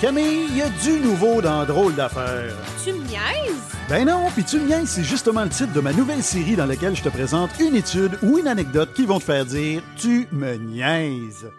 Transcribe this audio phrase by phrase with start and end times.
[0.00, 2.54] Camille, il y a du nouveau dans Drôle d'affaires.
[2.84, 3.74] Tu me niaises?
[3.88, 6.66] Ben non, puis tu me niaises, c'est justement le titre de ma nouvelle série dans
[6.66, 10.28] laquelle je te présente une étude ou une anecdote qui vont te faire dire Tu
[10.30, 11.50] me niaises.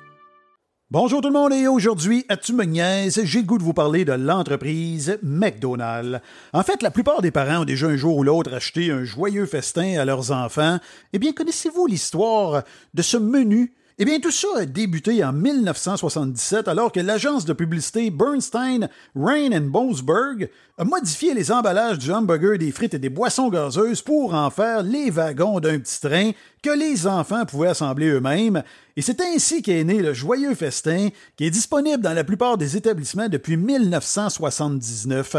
[0.89, 3.73] Bonjour tout le monde et aujourd'hui à Tu me niaises, j'ai le goût de vous
[3.73, 6.21] parler de l'entreprise McDonald's.
[6.53, 9.47] En fait, la plupart des parents ont déjà un jour ou l'autre acheté un joyeux
[9.47, 10.79] festin à leurs enfants.
[11.12, 12.63] Eh bien, connaissez-vous l'histoire
[12.94, 17.52] de ce menu eh bien, tout ça a débuté en 1977 alors que l'agence de
[17.52, 20.48] publicité Bernstein, Rain Bonesburg
[20.78, 24.84] a modifié les emballages du hamburger, des frites et des boissons gazeuses pour en faire
[24.84, 26.32] les wagons d'un petit train
[26.64, 28.64] que les enfants pouvaient assembler eux-mêmes.
[28.96, 32.78] Et c'est ainsi qu'est né le joyeux festin qui est disponible dans la plupart des
[32.78, 35.36] établissements depuis 1979.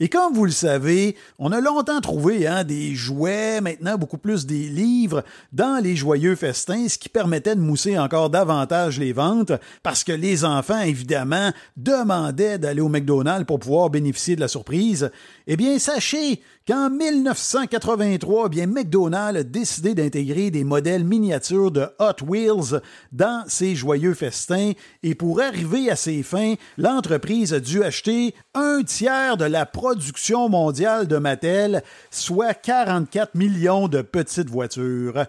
[0.00, 4.46] Et comme vous le savez, on a longtemps trouvé hein, des jouets, maintenant beaucoup plus
[4.46, 9.52] des livres, dans les joyeux festins, ce qui permettait de mousser encore davantage les ventes,
[9.82, 15.10] parce que les enfants, évidemment, demandaient d'aller au McDonald's pour pouvoir bénéficier de la surprise.
[15.48, 21.88] Eh bien, sachez qu'en 1983, eh bien, McDonald's a décidé d'intégrer des modèles miniatures de
[21.98, 27.82] Hot Wheels dans ses joyeux festins, et pour arriver à ses fins, l'entreprise a dû
[27.82, 35.24] acheter un tiers de la production mondiale de Mattel, soit 44 millions de petites voitures.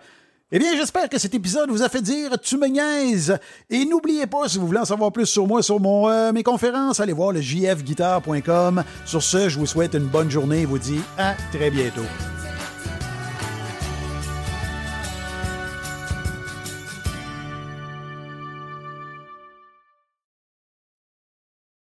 [0.52, 3.38] Eh bien, j'espère que cet épisode vous a fait dire tu me niaises.
[3.70, 6.44] Et n'oubliez pas, si vous voulez en savoir plus sur moi, sur mon, euh, mes
[6.44, 8.84] conférences, allez voir le jfguitar.com.
[9.06, 12.02] Sur ce, je vous souhaite une bonne journée et vous dis à très bientôt.